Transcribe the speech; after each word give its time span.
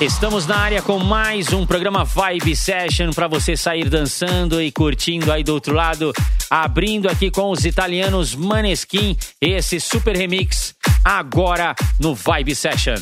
Estamos 0.00 0.44
na 0.44 0.56
área 0.56 0.82
com 0.82 0.98
mais 0.98 1.52
um 1.52 1.64
programa 1.64 2.04
Vibe 2.04 2.56
Session 2.56 3.12
para 3.12 3.28
você 3.28 3.56
sair 3.56 3.88
dançando 3.88 4.60
e 4.60 4.72
curtindo 4.72 5.30
aí 5.30 5.44
do 5.44 5.54
outro 5.54 5.72
lado, 5.72 6.12
abrindo 6.50 7.08
aqui 7.08 7.30
com 7.30 7.50
os 7.50 7.64
italianos 7.64 8.34
Maneskin, 8.34 9.16
esse 9.40 9.78
super 9.78 10.16
remix 10.16 10.74
agora 11.04 11.76
no 12.00 12.12
Vibe 12.12 12.56
Session. 12.56 12.98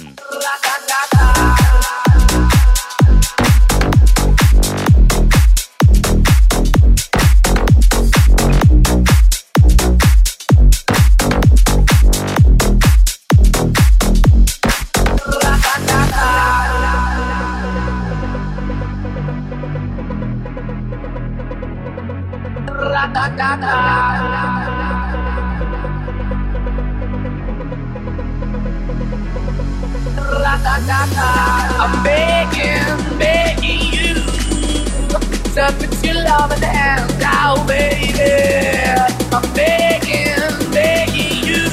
I'm 23.24 23.36
begging, 32.02 32.98
begging 33.20 33.92
you 33.92 34.14
to 35.54 35.70
put 35.78 36.04
your 36.04 36.14
love 36.14 36.50
in 36.50 36.58
the 36.60 36.66
hand 36.66 37.16
now, 37.20 37.64
baby. 37.64 38.12
I'm 39.32 39.54
begging, 39.54 40.72
begging 40.72 41.44
you 41.46 41.68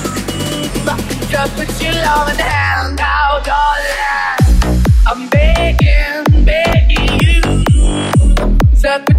to 1.31 1.49
put 1.55 1.81
your 1.81 1.93
love 1.93 2.29
in 2.29 2.37
the 2.37 2.43
hand 2.43 2.95
now, 2.95 3.39
darling. 3.39 4.37
I'm 5.07 5.27
begging, 5.29 6.25
begging 6.45 7.19
you 7.23 7.41
to 8.81 9.03
put 9.07 9.18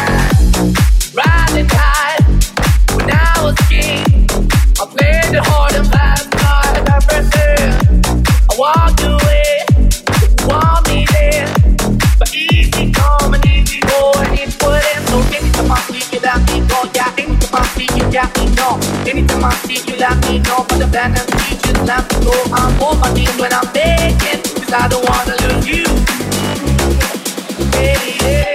I 19.43 19.53
see 19.65 19.81
you, 19.91 19.97
let 19.97 20.17
me 20.29 20.39
know. 20.39 20.65
But 20.69 20.77
the 20.79 20.87
band 20.87 21.17
and 21.17 21.27
teachers, 21.43 21.79
let 21.87 22.03
me 22.13 22.25
go. 22.25 22.33
I'm 22.53 22.79
on 22.81 22.99
my 22.99 23.13
knees 23.13 23.35
when 23.39 23.51
I'm 23.53 23.65
begging, 23.73 24.41
cause 24.43 24.73
I 24.73 24.87
don't 24.87 25.03
wanna 25.09 25.35
lose 25.41 25.67
you. 25.67 25.85
Hey, 27.73 28.17
yeah, 28.21 28.50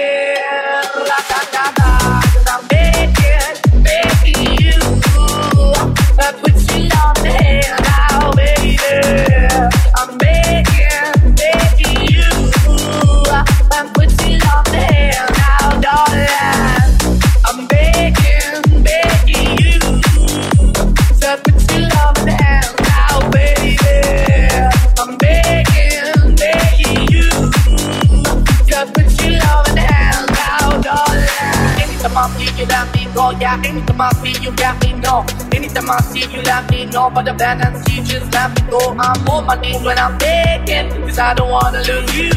go. 33.17 33.31
Yeah, 33.31 33.59
anytime 33.65 34.01
I 34.01 34.09
see 34.21 34.35
you, 34.43 34.51
let 34.61 34.75
me 34.83 34.93
know. 34.93 35.25
Anytime 35.51 35.89
I 35.89 35.99
see 36.01 36.25
you, 36.31 36.41
let 36.43 36.69
me 36.69 36.85
know. 36.85 37.09
But 37.09 37.25
the 37.25 37.33
band 37.33 37.63
and 37.65 37.75
see, 37.85 38.03
just 38.03 38.31
let 38.33 38.49
me 38.55 38.61
go. 38.69 38.79
I'm 38.99 39.27
on 39.27 39.45
my 39.47 39.55
knees 39.59 39.81
when 39.83 39.97
I'm 39.97 40.17
begging, 40.19 40.89
cause 41.07 41.17
I 41.17 41.33
don't 41.33 41.49
wanna 41.49 41.81
lose 41.89 42.13
you. 42.21 42.31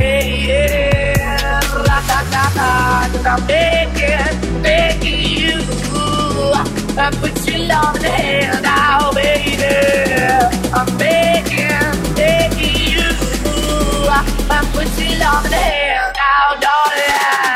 Hey, 0.00 0.28
yeah, 0.48 1.60
la 1.88 1.98
da 2.08 2.18
da 2.32 2.44
da, 2.58 2.68
cause 3.12 3.26
I'm 3.32 3.46
begging, 3.46 4.62
begging 4.62 5.20
you. 5.40 5.56
I 6.98 7.10
put 7.20 7.34
your 7.46 7.60
love 7.68 7.96
in 7.96 8.02
the 8.02 8.08
hand 8.08 8.62
now, 8.62 9.12
baby. 9.12 9.74
I'm 10.78 10.88
begging, 10.96 12.14
begging 12.14 12.76
you. 12.92 13.08
I 14.56 14.60
put 14.72 14.88
your 14.98 15.18
love 15.20 15.44
in 15.44 15.50
the 15.50 15.62
hand 15.68 16.16
now, 16.16 16.60
darling. 16.64 17.55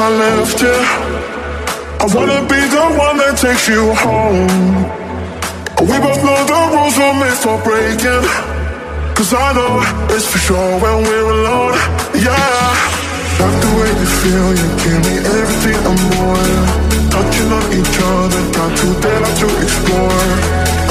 I 0.00 0.08
left 0.08 0.62
you. 0.64 0.78
I 2.00 2.06
wanna 2.16 2.40
be 2.48 2.56
the 2.56 2.84
one 2.96 3.20
that 3.20 3.36
takes 3.36 3.68
you 3.68 3.92
home. 3.92 4.48
We 5.76 5.96
both 6.00 6.20
know 6.24 6.40
the 6.48 6.60
rules 6.72 6.96
were 6.96 7.16
made 7.20 7.36
for 7.36 7.60
breaking. 7.60 8.24
Cause 9.12 9.36
I 9.36 9.52
know 9.52 9.84
it's 10.16 10.24
for 10.24 10.40
sure 10.40 10.72
when 10.80 11.04
we're 11.04 11.30
alone. 11.36 11.76
Yeah. 12.16 12.32
Like 13.44 13.56
the 13.60 13.72
way 13.76 13.90
you 13.92 14.08
feel, 14.24 14.48
you 14.56 14.68
give 14.80 15.00
me 15.04 15.16
everything 15.36 15.80
and 15.84 16.00
more. 16.16 16.48
Touching 17.12 17.50
on 17.52 17.66
each 17.76 17.96
other, 18.00 18.42
got 18.56 18.70
too 18.80 18.94
dare 19.04 19.20
to 19.20 19.48
explore. 19.60 20.24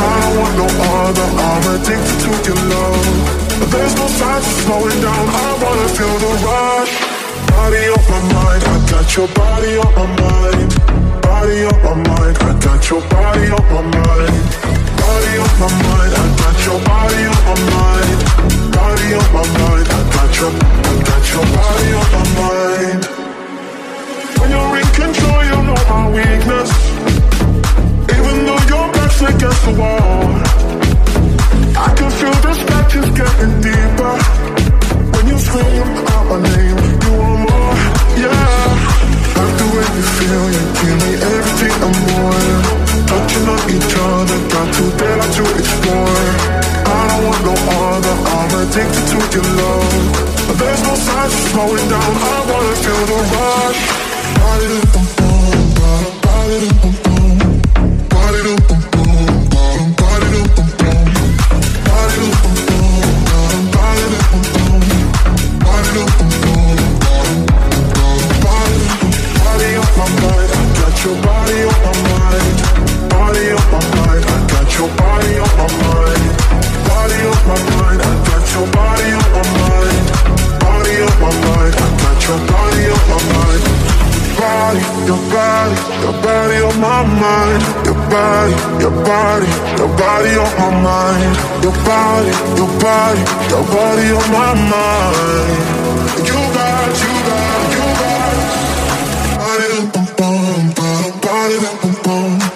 I 0.06 0.12
don't 0.22 0.36
want 0.38 0.54
no 0.54 0.68
other, 0.70 1.28
I'm 1.50 1.66
addicted 1.82 2.18
to 2.30 2.32
your 2.46 2.62
love. 2.62 3.74
There's 3.74 3.96
no 3.98 4.06
signs 4.06 4.46
of 4.46 4.56
slowing 4.70 5.02
down, 5.02 5.26
I 5.34 5.50
wanna 5.66 5.88
feel 5.98 6.16
the 6.22 6.34
rush. 6.46 7.09
Body 7.50 7.84
on 7.96 8.04
my 8.10 8.20
mind, 8.34 8.64
I 8.64 8.76
got 8.92 9.08
your 9.16 9.28
body 9.30 9.78
on 9.78 9.92
my 9.96 10.06
mind. 10.22 10.70
Body 11.22 11.58
on 11.70 11.80
my 11.84 11.94
mind, 12.08 12.38
I 12.38 12.52
got 12.60 12.90
your 12.90 13.02
body 13.10 13.46
on 13.58 13.66
my 13.74 13.82
mind. 13.82 14.38
Body 15.00 15.34
on 15.44 15.54
my 15.62 15.70
mind, 15.84 16.14
I 16.14 16.26
got 16.42 16.58
your 16.66 16.80
body 16.90 17.22
on 17.34 17.42
my 17.48 17.56
mind. 17.74 18.20
Body 18.74 19.10
on 19.20 19.30
my 19.36 19.44
mind, 19.60 19.88
I 19.90 20.00
got 20.16 20.32
your, 20.40 20.52
I 20.52 20.94
got 21.10 21.24
your 21.34 21.46
body 21.58 21.90
on 22.00 22.08
my 22.16 22.24
mind. 22.40 23.02
When 24.40 24.50
you're 24.52 24.78
in 24.82 24.90
control, 25.00 25.42
you 25.50 25.60
know 25.68 25.82
my 25.90 26.04
weakness. 26.16 26.72
Even 28.16 28.36
though 28.48 28.64
your 28.72 28.86
back's 28.94 29.22
against 29.22 29.62
the 29.66 29.74
wall, 29.80 30.26
I 31.78 31.88
can 31.98 32.10
feel 32.18 32.38
the 32.46 32.54
scratches 32.62 33.10
getting 33.20 33.54
deeper. 33.62 34.16
When 35.14 35.28
you 35.28 35.38
scream 35.40 35.90
out 36.14 36.26
my 36.30 36.38
name, 36.42 36.99
feel, 40.18 40.46
you 40.56 40.64
give 40.80 40.98
me 41.04 41.12
everything 41.22 41.78
and 41.88 41.98
more. 42.10 42.46
Touching 43.10 43.46
on 43.54 43.62
each 43.70 43.94
other, 43.96 44.40
got 44.54 44.68
too 44.76 44.90
dare 44.98 45.28
to 45.38 45.44
explore. 45.60 46.26
I 46.86 47.02
don't 47.10 47.24
want 47.28 47.42
no 47.50 47.56
other, 47.86 48.16
I'm 48.38 48.52
addicted 48.64 49.06
to 49.14 49.20
your 49.36 49.50
love. 49.60 50.58
There's 50.60 50.82
no 50.84 50.94
signs 50.96 51.34
of 51.34 51.44
slowing 51.52 51.88
down, 51.90 52.12
I 52.34 52.38
wanna 52.50 52.76
feel 52.84 53.04
the 53.12 53.20
rush. 53.34 54.00
Body, 84.70 84.86
your 85.08 85.18
body, 85.34 85.76
your 86.06 86.14
body 86.22 86.58
on 86.62 86.80
my 86.80 87.02
mind. 87.02 87.64
Your 87.90 87.98
body, 88.06 88.54
your 88.78 88.92
body, 89.04 89.50
your 89.82 89.90
body 89.98 90.30
on 90.38 90.52
my 90.62 90.70
mind. 90.86 91.34
Your 91.64 91.74
body, 91.90 92.30
your 92.54 92.70
body, 92.78 93.22
your 93.50 93.66
body 93.74 94.08
on 94.14 94.30
my 94.30 94.54
mind. 94.70 96.22
You 96.22 96.38
got, 96.54 97.02
you 97.02 97.14
got, 97.26 97.74
you 97.74 97.86
got. 97.98 98.36
Body 99.42 99.90
bum 99.92 100.06
bum, 100.18 100.74
bum, 100.78 101.20
body 101.20 101.58
da 101.66 101.72
bum 101.82 101.96
bum. 102.04 102.49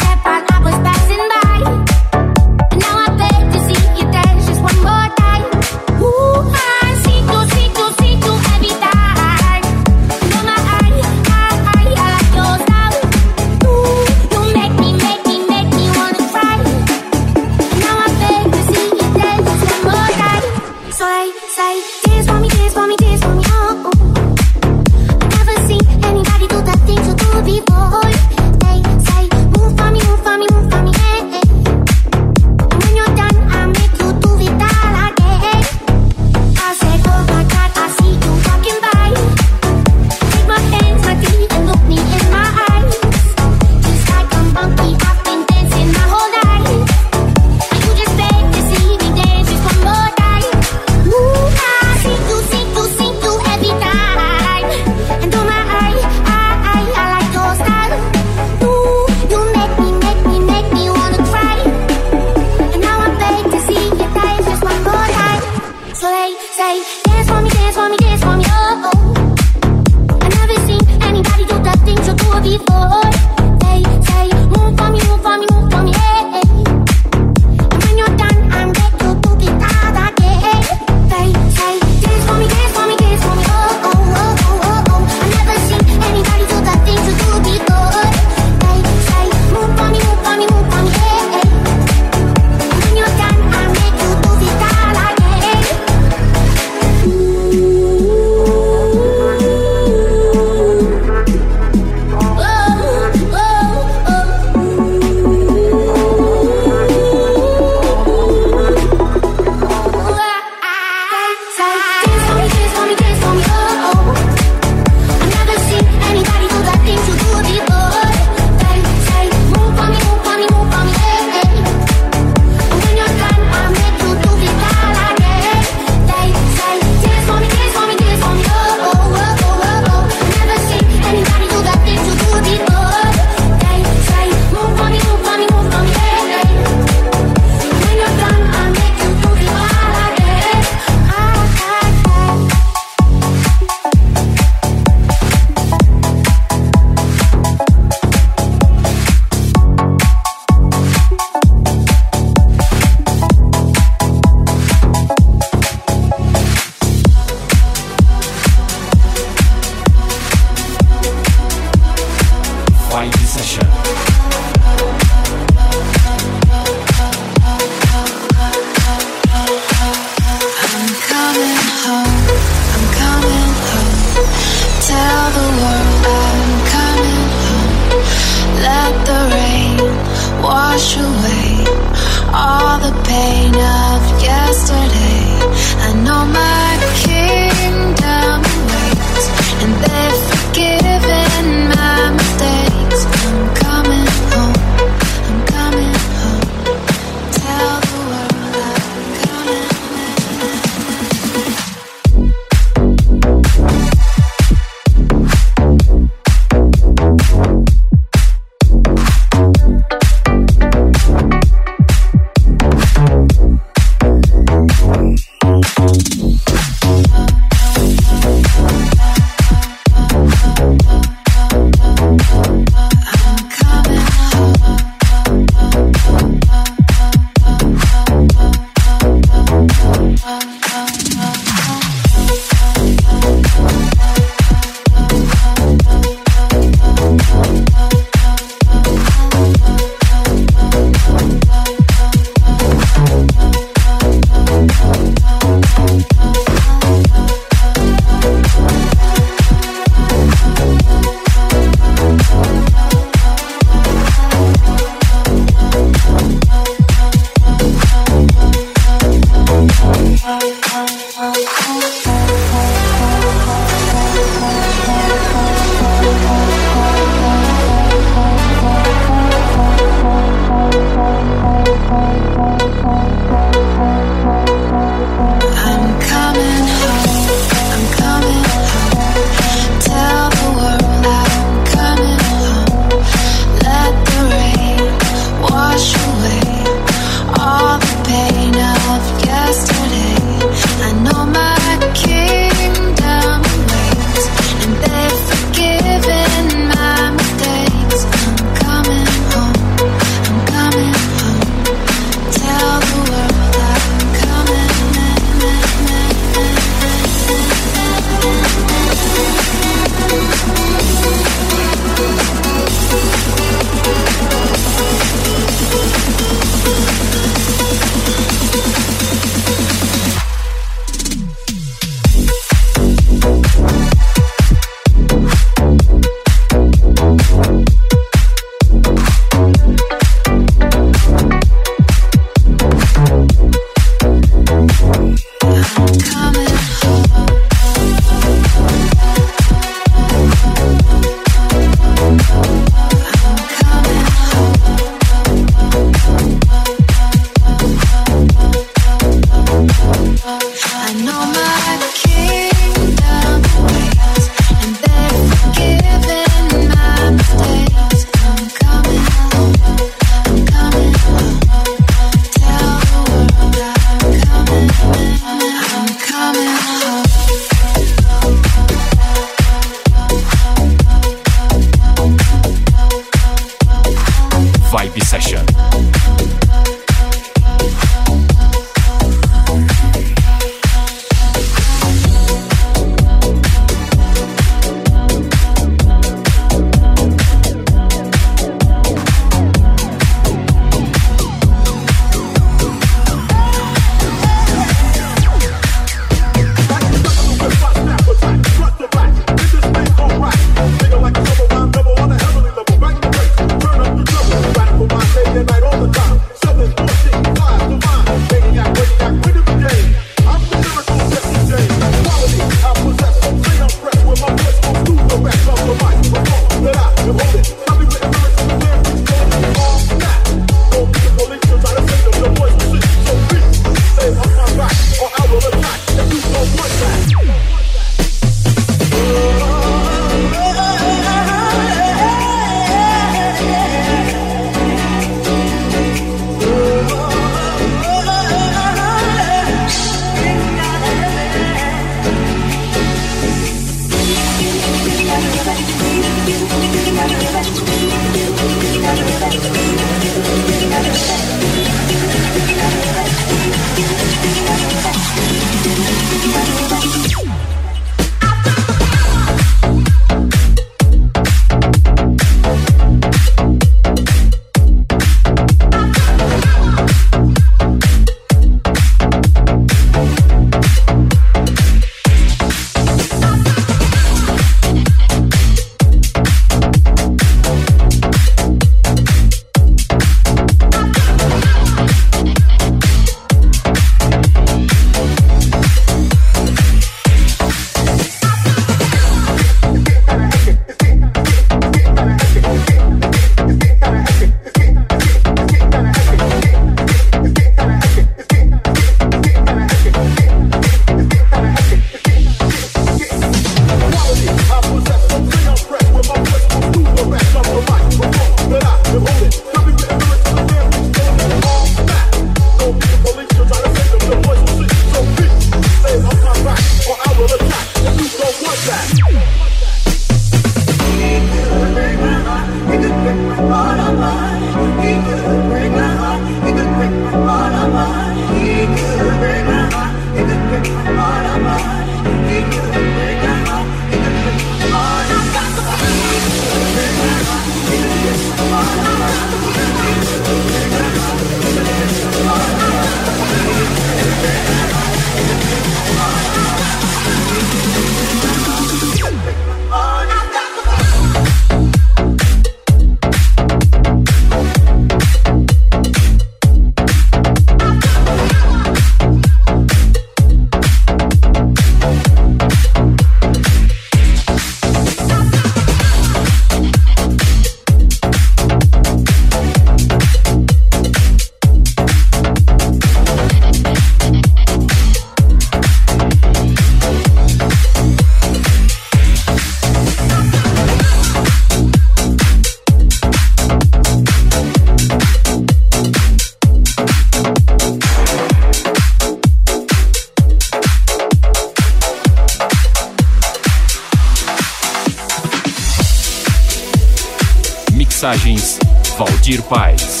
Valdir 599.28 599.42
Paz. 599.48 600.00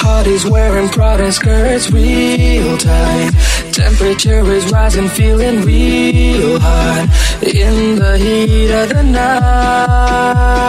Parties 0.00 0.46
wearing 0.46 0.88
Prada 0.88 1.32
skirts 1.32 1.90
real 1.90 2.78
tight. 2.78 3.32
Temperature 3.72 4.44
is 4.52 4.70
rising, 4.70 5.08
feeling 5.08 5.62
real 5.62 6.60
hot 6.60 7.08
in 7.42 7.96
the 7.96 8.18
heat 8.18 8.70
of 8.70 8.88
the 8.90 9.02
night. 9.02 10.62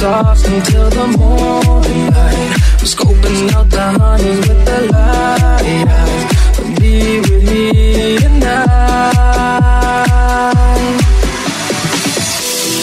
Party 0.00 0.54
until 0.54 0.90
the 0.90 1.06
morning 1.18 2.06
light. 2.14 2.50
We're 2.78 2.90
scoping 2.94 3.52
out 3.54 3.68
the 3.70 3.86
honeys 3.98 4.40
with 4.48 4.64
the 4.64 4.80
light 4.92 5.86
eyes. 6.00 6.78
Be 6.78 7.20
with 7.20 7.44
me 7.50 8.18
tonight. 8.18 8.68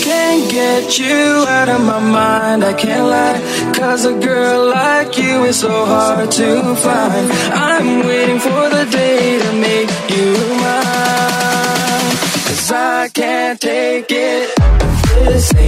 Can't 0.04 0.44
get 0.52 1.00
you 1.00 1.46
out 1.58 1.70
of 1.70 1.82
my 1.82 2.00
mind, 2.00 2.64
I 2.64 2.74
can't 2.74 3.08
lie. 3.08 3.40
Cause 3.74 4.06
a 4.06 4.14
girl 4.14 4.70
like 4.70 5.18
you 5.18 5.44
is 5.46 5.60
so 5.60 5.86
hard 5.86 6.32
to 6.32 6.76
find. 6.76 7.32
I'm 7.54 8.06
waiting 8.08 8.40
for 8.40 8.70
the 8.76 8.86
day 8.92 9.40
to 9.40 9.52
make 9.54 9.90
you 10.16 10.32
mine. 10.64 12.16
Cause 12.48 12.72
I 12.72 13.10
can't 13.14 13.60
take 13.60 14.05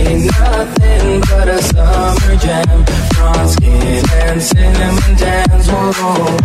ain't 0.08 0.26
nothing 0.26 1.22
but 1.30 1.48
a 1.48 1.60
summer 1.62 2.36
jam. 2.44 2.78
Bronze 3.14 3.54
skin 3.54 4.04
and 4.24 4.42
cinnamon 4.42 5.14
tans. 5.22 5.68
Whoa, 5.68 6.38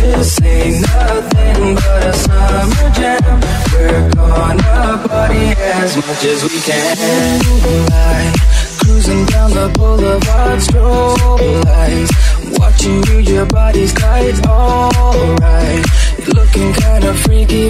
this 0.00 0.40
ain't 0.42 0.80
nothing 0.82 1.74
but 1.74 2.06
a 2.06 2.12
summer 2.24 2.88
jam. 2.98 3.40
We're 3.72 4.10
gonna 4.16 5.08
party 5.08 5.46
as 5.76 5.96
much 5.96 6.24
as 6.32 6.40
we 6.44 6.58
can. 6.68 7.38
Moonlight, 7.44 8.34
cruising 8.80 9.24
down 9.26 9.50
the 9.50 9.68
boulevard, 9.76 10.58
strobe 10.60 11.64
lights. 11.64 12.12
Watching 12.58 13.02
you, 13.08 13.18
your 13.34 13.46
body's 13.46 13.92
tight, 13.92 14.36
alright. 14.46 15.84
Looking 16.34 16.72
kinda 16.72 17.14
freaky 17.14 17.68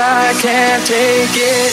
I 0.00 0.32
can't 0.40 0.86
take 0.86 1.36
it. 1.36 1.72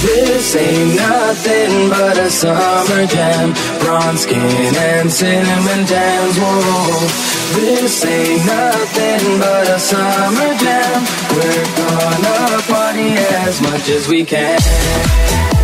This 0.00 0.56
ain't 0.56 0.96
nothing 0.96 1.90
but 1.90 2.16
a 2.18 2.30
summer 2.30 3.06
jam. 3.06 3.52
Bronze 3.80 4.22
skin 4.22 4.74
and 4.74 5.12
cinnamon 5.12 5.84
tans. 5.86 6.36
Whoa, 6.38 7.06
this 7.54 8.04
ain't 8.04 8.46
nothing 8.46 9.38
but 9.38 9.68
a 9.68 9.78
summer 9.78 10.52
jam. 10.56 11.04
We're 11.36 11.66
gonna 11.76 12.62
party 12.72 13.12
as 13.44 13.60
much 13.60 13.88
as 13.88 14.08
we 14.08 14.24
can. 14.24 15.55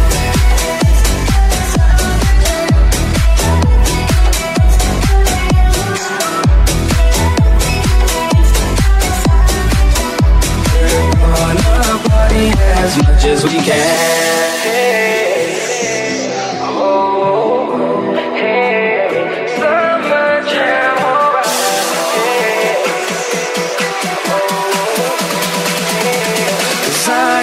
As 12.82 12.96
much 12.98 13.24
as 13.24 13.44
we 13.44 13.58
can. 13.62 14.72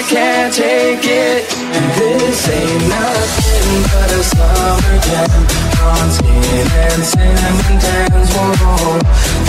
Can't 0.10 0.52
take 0.52 1.06
it. 1.06 1.46
This 1.98 2.50
ain't 2.50 2.88
nothing 2.90 3.84
but 3.94 4.10
a 4.10 4.24
summer 4.24 4.98
jam. 5.06 5.42
Bronze 5.76 6.16
skin 6.18 6.68
and 6.82 7.04
cinnamon 7.12 7.76
tans. 7.78 8.30
Whoa, 8.34 8.98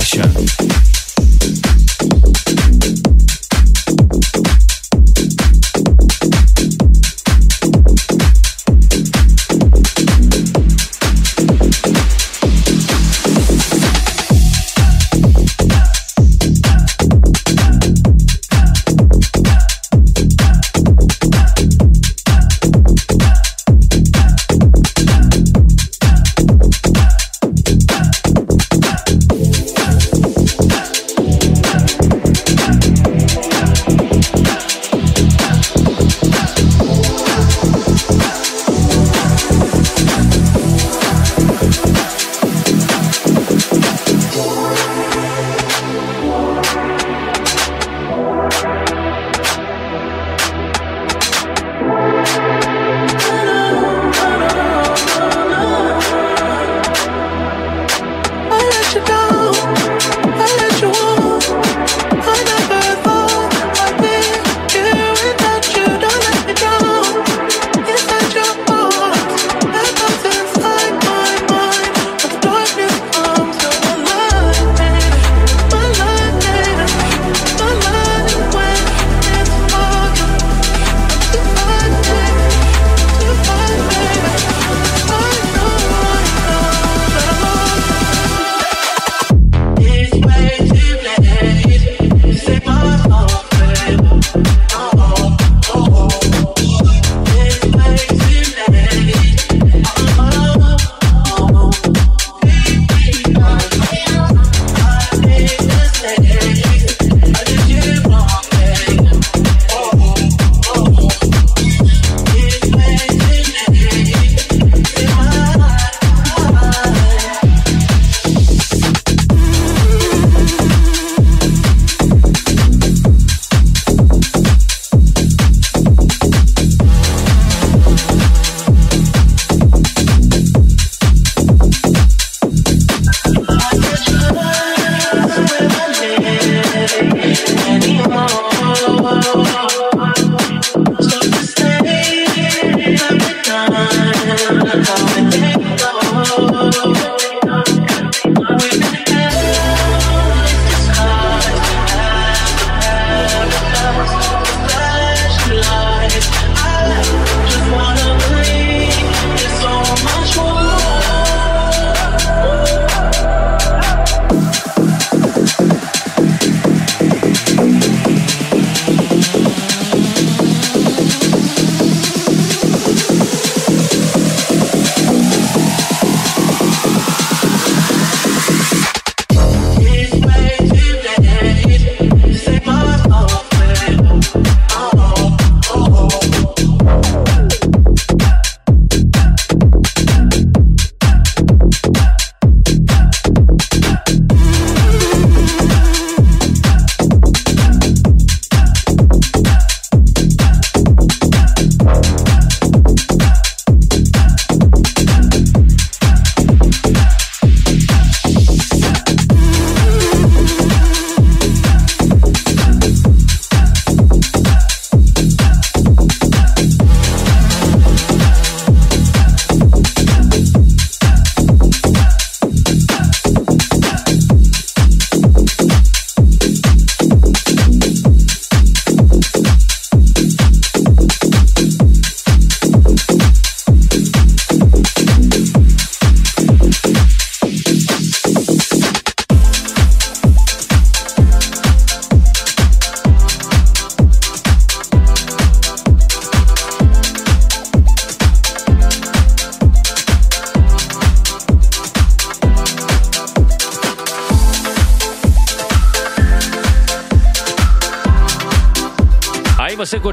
session. 0.00 0.87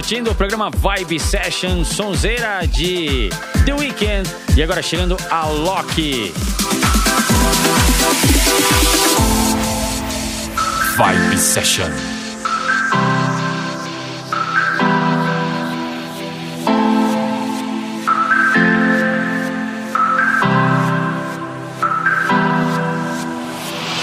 curtindo 0.06 0.30
o 0.30 0.36
programa 0.36 0.70
Vibe 0.70 1.20
Session, 1.20 1.84
sonzeira 1.84 2.60
de 2.68 3.30
The 3.66 3.74
Weekend. 3.74 4.30
E 4.56 4.62
agora 4.62 4.80
chegando 4.80 5.18
a 5.32 5.48
Loki. 5.48 6.32
Vibe 10.96 11.38
Session. 11.40 11.92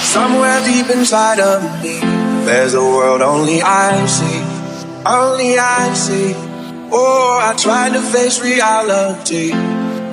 Somewhere 0.03 0.65
deep 0.65 0.91
inside 0.91 1.41
of 1.41 1.63
me, 1.81 2.01
there's 2.45 2.75
a 2.75 2.81
world 2.81 3.23
only 3.23 3.63
I 3.63 4.05
see. 4.09 4.42
Only 5.05 5.59
I 5.59 5.93
see. 5.95 6.33
Oh, 6.93 7.41
I 7.43 7.57
try 7.59 7.89
to 7.89 8.01
face 8.01 8.41
reality, 8.41 9.51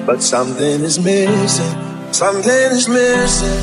but 0.08 0.24
something 0.24 0.82
is 0.82 0.98
missing. 0.98 1.78
Something 2.12 2.72
is 2.74 2.90
missing. 2.90 3.62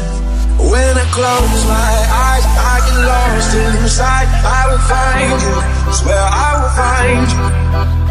When 0.70 0.92
I 0.96 1.06
close 1.10 1.62
my 1.66 1.94
eyes, 2.30 2.46
I 2.46 2.76
get 2.86 2.98
lost 3.10 3.56
inside. 3.58 4.28
I 4.46 4.62
will 4.70 4.84
find 4.86 5.38
you. 5.42 5.56
Swear 5.98 6.14
I 6.14 6.50
will 6.62 6.74
find 6.78 7.26
you. 7.34 7.42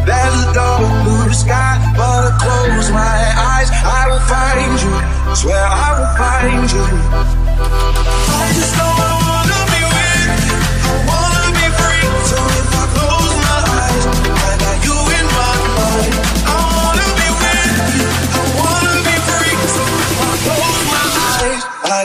There's 0.05 0.35
a 0.35 0.53
door 0.53 0.83
through 1.07 1.29
the 1.31 1.39
sky, 1.39 1.79
but 1.95 2.03
I 2.03 2.35
close 2.35 2.91
my 2.91 3.19
eyes. 3.47 3.69
I 3.71 4.11
will 4.11 4.25
find 4.27 4.75
you. 4.83 5.35
Swear 5.35 5.63
I 5.63 5.87
will 5.95 6.11
find 6.19 6.67
you. 6.67 7.34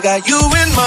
got 0.01 0.27
you 0.27 0.39
in 0.39 0.69
my 0.75 0.80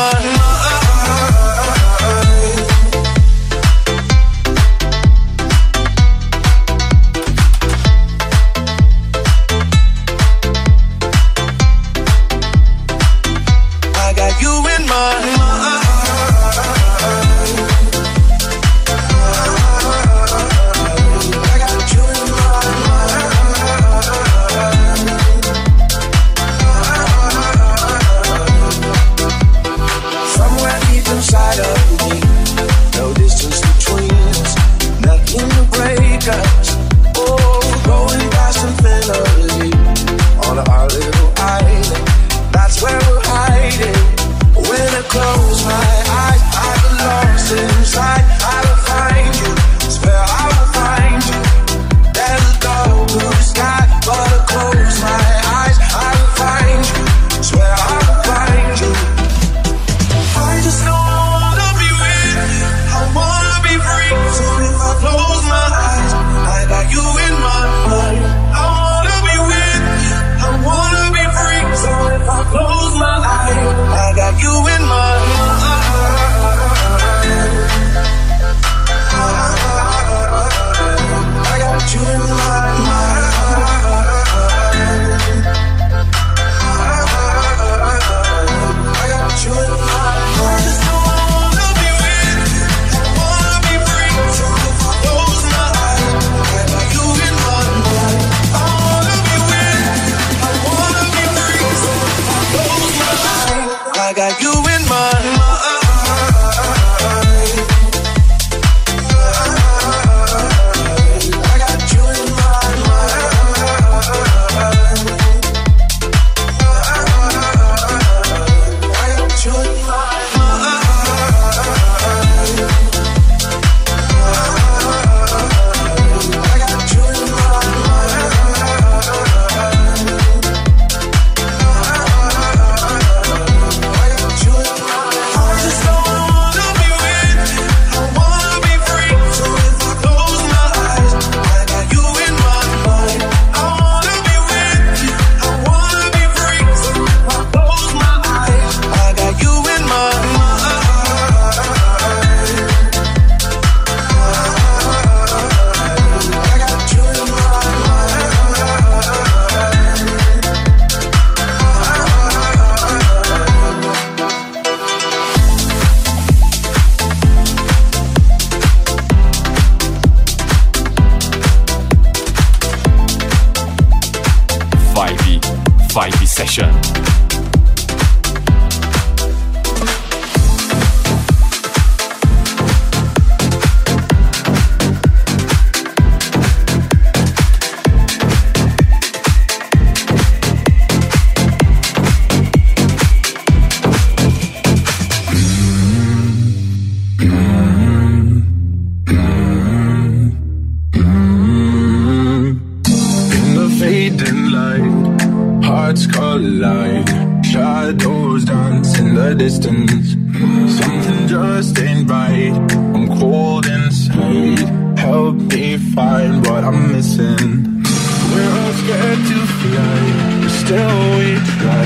what 216.64 216.74
I'm 216.74 216.92
missing. 216.92 217.84
We're 218.32 218.56
all 218.62 218.74
scared 218.84 219.22
to 219.30 219.40
fly, 219.60 220.00
but 220.42 220.52
still 220.64 221.00
we 221.18 221.36
try. 221.60 221.86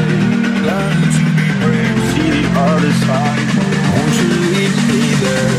Learn 0.68 1.02
to 1.18 1.24
be 1.38 1.48
brave, 1.62 1.98
see 2.14 2.30
the 2.36 2.46
other 2.56 2.94
side. 3.06 3.50
Won't 3.94 4.16
you 4.22 4.32
leave 4.54 4.78
me 4.90 5.04
there? 5.24 5.58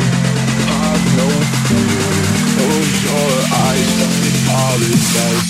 I've 0.86 1.06
no 1.18 1.28
fear. 1.66 2.08
Close 2.54 2.94
your 3.06 3.34
eyes, 3.66 3.90
let 4.00 4.14
me 4.22 4.30
apologize. 4.44 5.47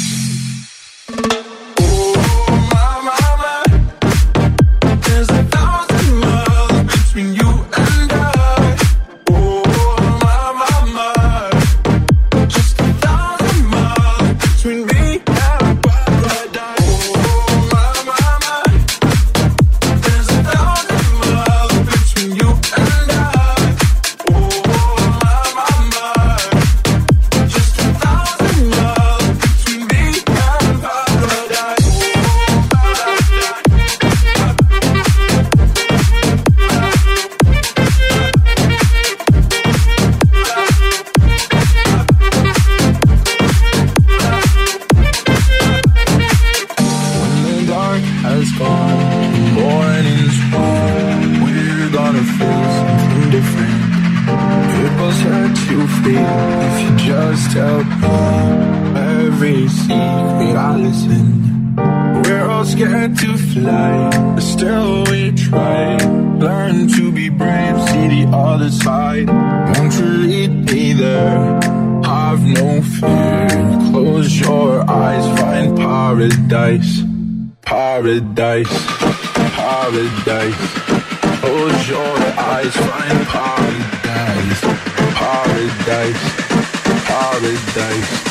paradise. 87.19 88.23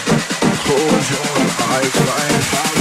Close 0.64 1.10
your 1.12 1.28
eyes, 1.72 1.96
I 1.96 2.34
have. 2.52 2.76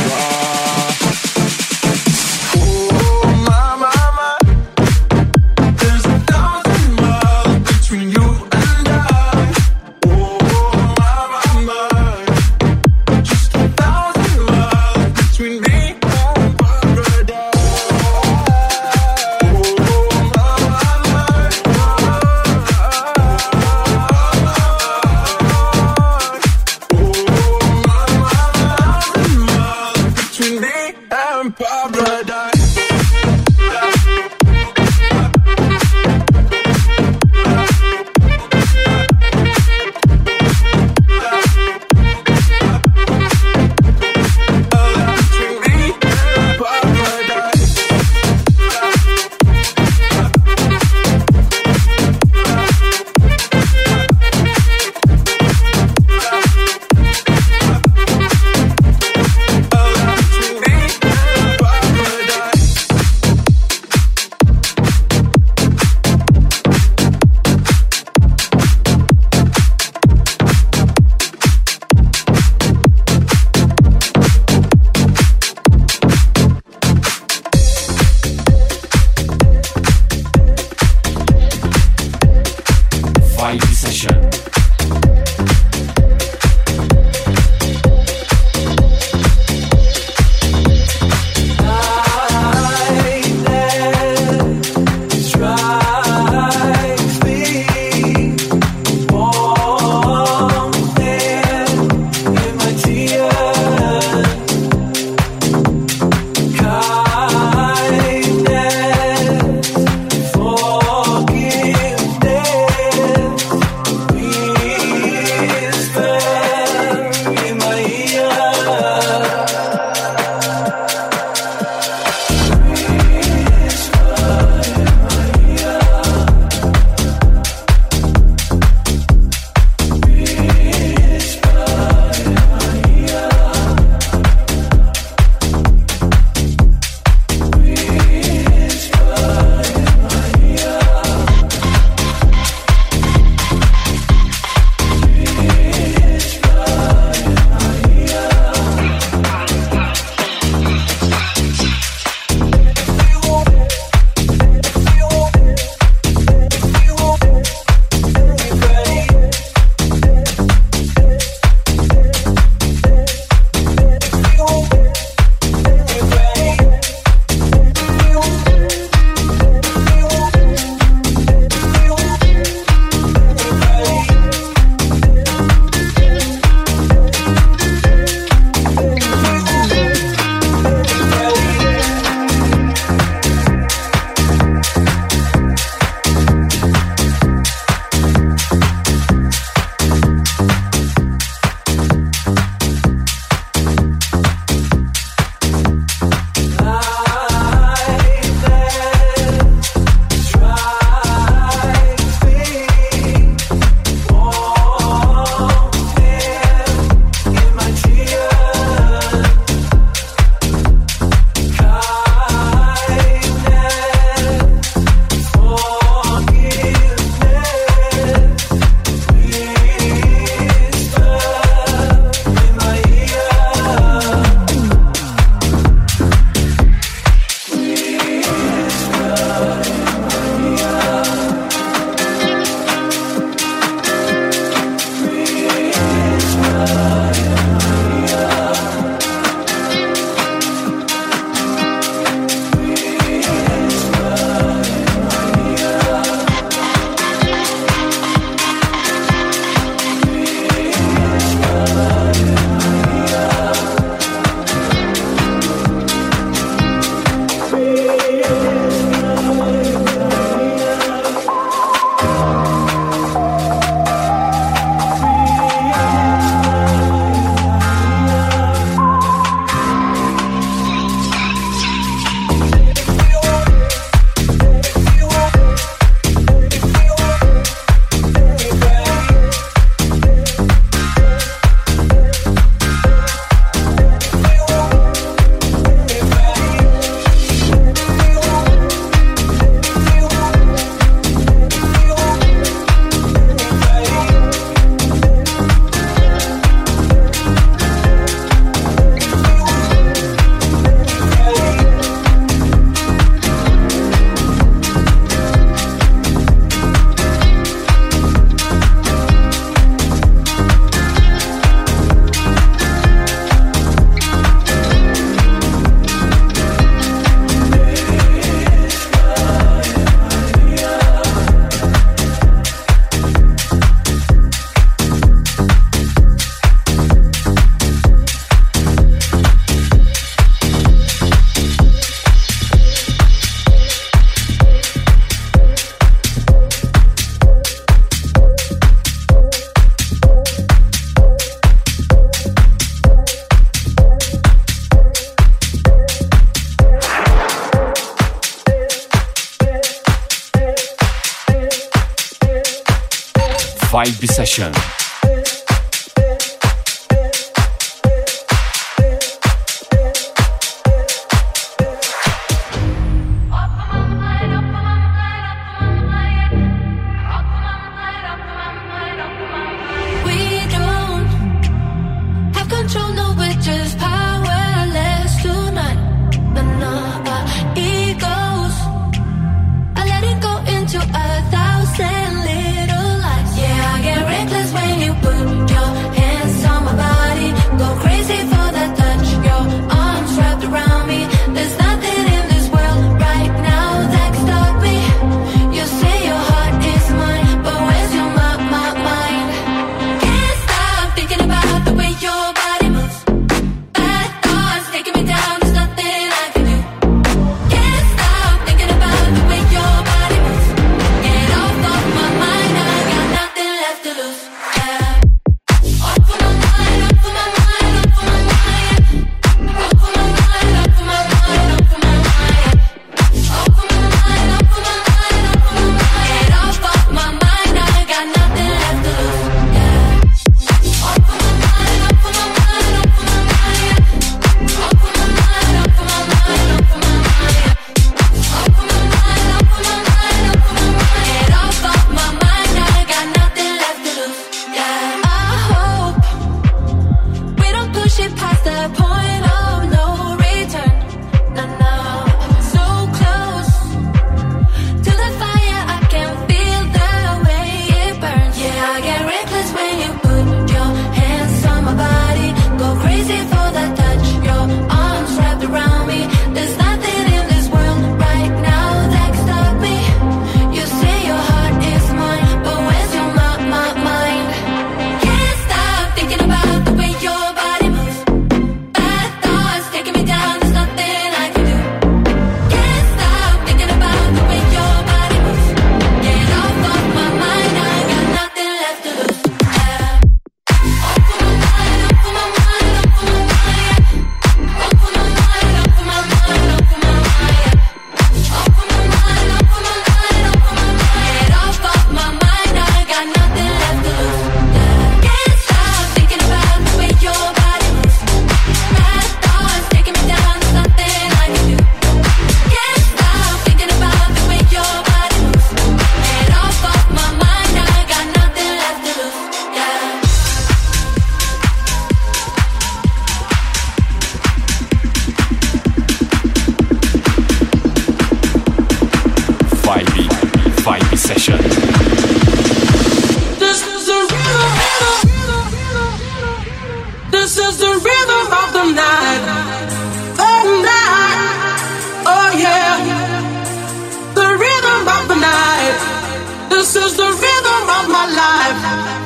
This 546.76 546.92
is 546.92 546.96
the 546.98 547.04
rhythm 547.04 547.70
of 547.70 547.88
my 547.88 548.06
life. 548.20 549.05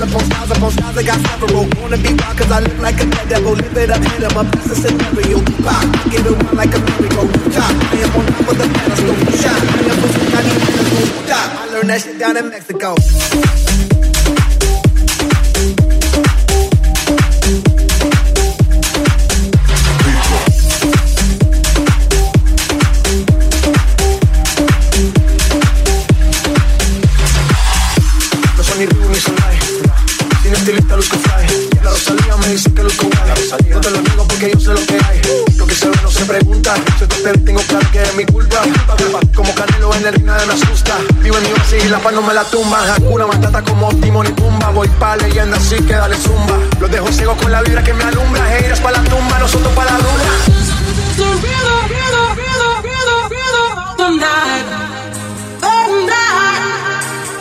styles 0.00 0.12
upon 0.12 0.24
styles 0.30 0.50
upon 0.50 0.70
styles, 0.70 0.96
I 0.96 1.02
got 1.02 1.20
several. 1.26 1.68
Wanna 1.80 1.98
be 1.98 2.14
wild 2.14 2.38
cause 2.38 2.50
I 2.50 2.60
look 2.60 2.78
like 2.78 3.00
a 3.00 3.06
dead 3.06 3.28
devil. 3.28 3.52
Live 3.52 3.76
it 3.76 3.90
up, 3.90 4.02
hit 4.02 4.22
him 4.22 4.38
up, 4.38 4.46
that's 4.52 4.70
a 4.70 4.74
scenario. 4.74 5.40
Pop, 5.60 5.84
I 5.84 6.14
it 6.14 6.26
around 6.26 6.56
like 6.56 6.74
a 6.74 6.78
miracle. 6.78 7.28
Top, 7.52 7.70
I 7.70 8.00
am 8.00 8.16
on 8.16 8.26
top 8.26 8.48
of 8.48 8.58
the 8.58 8.66
pedestal. 8.72 9.14
Shot, 9.40 9.60
I 9.60 9.88
am 9.90 9.96
pushing, 10.00 10.34
I 10.34 10.42
need 10.42 10.60
pedestal. 10.60 11.26
top. 11.28 11.60
I 11.60 11.66
learned 11.72 11.90
that 11.90 12.02
shit 12.02 12.18
down 12.18 12.36
in 12.36 12.48
Mexico. 12.48 13.69
tengo 37.20 37.60
claro 37.60 37.86
que 37.92 38.02
es 38.02 38.14
mi 38.16 38.24
culpa 38.24 38.62
Como 39.34 39.54
Canelo 39.54 39.94
en 39.94 40.06
el 40.06 40.14
ring 40.14 40.24
nada 40.24 40.44
me 40.46 40.54
asusta. 40.54 40.96
Vivo 41.22 41.36
en 41.36 41.42
mi 41.42 41.52
base 41.52 41.78
y 41.78 41.88
la 41.88 41.98
paz 41.98 42.12
no 42.14 42.22
me 42.22 42.32
la 42.32 42.44
tumba. 42.44 42.94
Hakuna 42.94 43.26
Matata 43.26 43.62
como 43.62 43.88
Timon 44.00 44.26
y 44.26 44.30
Pumba. 44.30 44.70
Voy 44.70 44.88
pa' 44.98 45.16
leyenda 45.16 45.56
así 45.56 45.76
que 45.76 45.92
dale 45.92 46.16
zumba. 46.16 46.58
Los 46.80 46.90
dejo 46.90 47.12
ciego 47.12 47.36
con 47.36 47.52
la 47.52 47.62
vibra 47.62 47.82
que 47.82 47.92
me 47.92 48.04
alumbra. 48.04 48.56
Heiras 48.56 48.80
pa' 48.80 48.92
la 48.92 49.02
tumba, 49.04 49.38
nosotros 49.38 49.72
pa' 49.74 49.84
la 49.84 49.98
luna 49.98 50.30
The 51.16 51.24
rhythm 51.42 51.90
of 52.16 52.36
the 53.98 54.08
night 54.16 54.66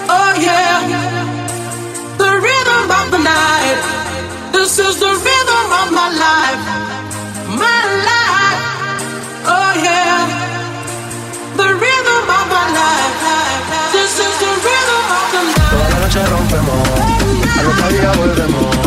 Oh 0.09 0.32
yeah 0.38 0.88
yeah 0.91 1.05
The 2.17 2.30
rhythm 2.45 2.91
of 2.99 3.11
the 3.11 3.19
night. 3.19 3.80
This 4.51 4.80
is 4.80 4.99
the 4.99 5.07
rhythm 5.07 5.71
of 5.82 5.91
my 5.91 6.09
life. 6.19 6.88
Noche 16.10 16.26
rompemos, 16.26 16.89
al 17.60 17.68
otro 17.68 17.88
día 17.89 18.12
volvemos. 18.14 18.82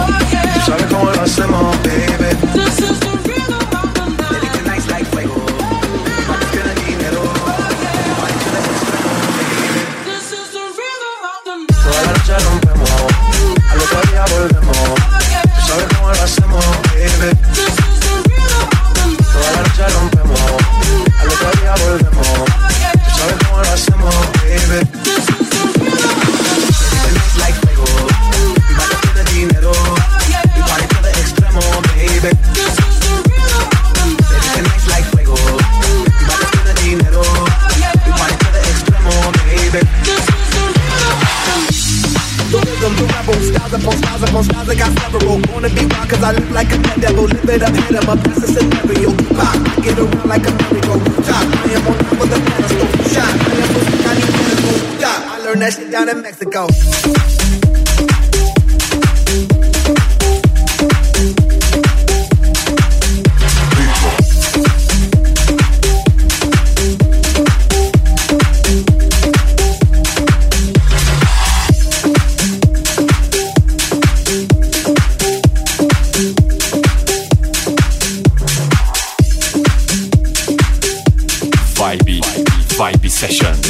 Tú 0.55 0.61
sabes 0.66 0.87
cómo 0.87 1.11
lo 1.11 1.23
hacemos, 1.23 1.77
baby. 1.83 2.35
This 2.53 2.79
is 2.81 2.99
the 2.99 3.11
rhythm 3.25 3.62
of 3.79 3.95
the 3.95 4.07
night. 4.18 4.41
Baby, 4.43 4.59
tonight's 4.59 4.89
like 4.89 5.07
fuego. 5.07 5.47
Party 6.27 6.47
tiene 6.51 6.75
dinero. 6.75 7.23
Party 8.18 8.35
tiene 8.43 8.59
extremo, 8.59 9.14
baby. 9.39 9.83
This 10.05 10.33
is 10.35 10.51
the 10.51 10.64
rhythm 10.79 11.23
of 11.31 11.39
the 11.47 11.55
night. 11.62 11.79
Toda 11.85 12.01
la 12.03 12.12
noche 12.12 12.35
rompemos, 12.43 12.91
al 13.70 13.79
otro 13.79 14.01
día 14.11 14.25
volvemos. 14.35 14.79
Tú 15.55 15.61
sabes 15.68 15.87
cómo 15.95 16.09
lo 16.11 16.23
hacemos, 16.23 16.64
baby. 16.91 17.31
This 17.55 17.70
is 17.70 17.99
the 18.03 18.14
rhythm 18.27 18.66
of 18.66 18.91
the 18.95 19.05
night. 19.07 19.31
Toda 19.31 19.49
la 19.53 19.62
noche 19.62 19.85
rompemos, 19.95 20.41
al 21.20 21.29
otro 21.29 21.51
día 21.61 21.75
volvemos. 21.87 22.29
Tú 22.99 23.11
sabes 23.16 23.37
cómo 23.47 23.62
lo 23.62 23.70
hacemos, 23.70 24.14
baby. 24.43 25.01
Barrio 29.49 29.51
tiene 29.51 29.53
dinero. 29.53 29.72
Mi 30.55 30.86
tiene 30.86 31.11
extremo, 31.20 31.61
baby. 31.95 32.30
This 32.55 32.74
is 32.78 33.01
the 33.01 33.14
the 34.55 34.70
like 34.88 35.07
fuego. 35.11 35.36
Dinero. 36.82 37.24
Extremo, 38.70 39.14
baby. 39.47 39.80
This 40.05 40.22
is 40.22 40.51
the 40.53 40.66
the 42.51 42.59
rhythm, 42.59 42.93
the 42.97 43.05
styles 43.43 43.72
upon 43.72 43.97
styles 43.97 44.22
upon 44.22 44.45
styles, 44.45 44.68
I 44.68 44.74
got 44.74 44.93
several. 45.01 45.40
Wanna 45.53 45.70
be 45.70 45.86
wild 45.86 46.09
cause 46.11 46.22
I 46.22 46.32
look 46.32 46.51
like 46.51 46.72
a 46.72 46.78
dead 46.78 47.01
devil. 47.01 47.24
Live 47.24 47.49
it 47.49 47.62
up, 47.62 47.74
hit 47.74 47.95
'em 47.97 48.09
up, 48.09 48.22
that's 48.22 48.43
a 48.43 48.47
scenario. 48.47 49.11
Pop, 49.34 49.57
get 49.82 49.99
around 49.99 50.28
like 50.28 50.47
a 50.47 50.51
merry-go. 50.51 50.95
Top, 51.24 51.47
I 51.49 51.72
am 51.72 51.86
on 51.86 51.99
top 51.99 52.20
of 52.20 52.28
the 52.30 52.38
pedestal. 52.47 52.88
Shot, 53.12 53.32
I 53.32 53.57
am 53.62 53.68
pussy, 53.72 53.95
I 54.05 54.14
medical. 54.36 54.76
Stop, 54.99 55.20
I 55.32 55.38
learned 55.45 55.62
that 55.62 55.72
shit 55.72 55.90
down 55.90 56.09
in 56.11 56.20
Mexico. 56.20 57.41
Session. 83.23 83.61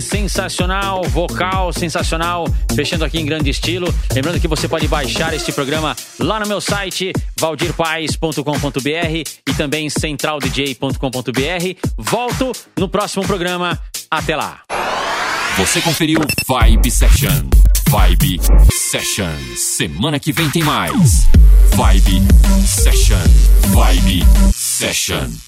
Sensacional, 0.00 1.02
vocal 1.04 1.72
sensacional, 1.72 2.46
fechando 2.74 3.04
aqui 3.04 3.18
em 3.18 3.26
grande 3.26 3.50
estilo. 3.50 3.92
Lembrando 4.14 4.40
que 4.40 4.48
você 4.48 4.68
pode 4.68 4.86
baixar 4.88 5.34
este 5.34 5.52
programa 5.52 5.96
lá 6.18 6.40
no 6.40 6.46
meu 6.46 6.60
site 6.60 7.12
valdirpaes.com.br 7.38 9.22
e 9.46 9.54
também 9.56 9.88
centraldj.com.br. 9.90 11.88
Volto 11.96 12.52
no 12.76 12.88
próximo 12.88 13.24
programa. 13.24 13.78
Até 14.10 14.36
lá. 14.36 14.62
Você 15.58 15.80
conferiu 15.80 16.20
Vibe 16.46 16.90
Session. 16.90 17.48
Vibe 17.88 18.40
Session. 18.70 19.34
Semana 19.56 20.20
que 20.20 20.32
vem 20.32 20.48
tem 20.50 20.62
mais. 20.62 21.26
Vibe 21.74 22.22
Session. 22.64 23.16
Vibe 23.72 24.24
Session. 24.52 25.47